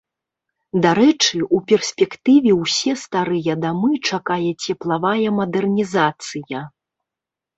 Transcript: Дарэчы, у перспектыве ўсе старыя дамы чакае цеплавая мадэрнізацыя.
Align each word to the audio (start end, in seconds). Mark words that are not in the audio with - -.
Дарэчы, 0.83 1.41
у 1.57 1.59
перспектыве 1.71 2.51
ўсе 2.61 2.95
старыя 3.03 3.53
дамы 3.67 3.91
чакае 4.09 4.51
цеплавая 4.71 5.29
мадэрнізацыя. 5.41 6.59